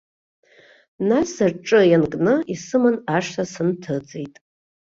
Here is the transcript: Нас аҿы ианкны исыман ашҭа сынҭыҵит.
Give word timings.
Нас 1.09 1.31
аҿы 1.47 1.81
ианкны 1.91 2.35
исыман 2.53 2.97
ашҭа 3.15 3.43
сынҭыҵит. 3.51 4.35